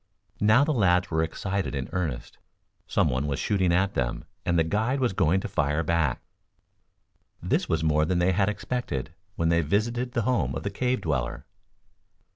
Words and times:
Now 0.39 0.63
the 0.63 0.73
lads 0.73 1.11
were 1.11 1.21
excited 1.21 1.75
in 1.75 1.87
earnest. 1.91 2.39
Some 2.87 3.07
one 3.07 3.27
was 3.27 3.37
shooting 3.37 3.71
at 3.71 3.93
them, 3.93 4.23
and 4.47 4.57
the 4.57 4.63
guide 4.63 4.99
was 4.99 5.13
going 5.13 5.41
to 5.41 5.47
fire 5.47 5.83
back. 5.83 6.23
This 7.39 7.69
was 7.69 7.83
more 7.83 8.03
than 8.05 8.17
they 8.17 8.31
had 8.31 8.49
expected 8.49 9.13
when 9.35 9.49
they 9.49 9.61
visited 9.61 10.13
the 10.13 10.23
home 10.23 10.55
of 10.55 10.63
the 10.63 10.71
cave 10.71 11.01
dweller. 11.01 11.45